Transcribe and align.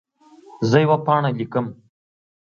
زه 0.69 0.77
یوه 0.85 0.97
پاڼه 1.05 1.31
لیکم. 1.39 1.65